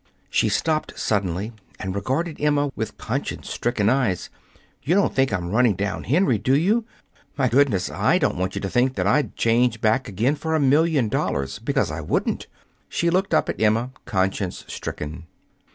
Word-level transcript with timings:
She 0.31 0.49
stopped 0.49 0.97
suddenly 0.97 1.51
and 1.79 1.93
regarded 1.93 2.41
Emma 2.41 2.71
with 2.75 2.97
conscience 2.97 3.51
stricken 3.51 3.87
eyes. 3.87 4.31
"You 4.81 4.95
don't 4.95 5.13
think 5.13 5.31
I'm 5.31 5.51
running 5.51 5.75
down 5.75 6.05
Henry, 6.05 6.39
do 6.39 6.57
you? 6.57 6.85
My 7.37 7.47
goodness, 7.47 7.91
I 7.91 8.17
don't 8.17 8.35
want 8.37 8.55
you 8.55 8.61
to 8.61 8.69
think 8.71 8.95
that 8.95 9.05
I'd 9.05 9.35
change 9.35 9.79
back 9.79 10.07
again 10.09 10.33
for 10.33 10.55
a 10.55 10.59
million 10.59 11.07
dollars, 11.07 11.59
because 11.59 11.91
I 11.91 12.01
wouldn't." 12.01 12.47
She 12.89 13.11
looked 13.11 13.35
up 13.35 13.47
at 13.47 13.61
Emma, 13.61 13.91
conscience 14.05 14.65
stricken. 14.67 15.27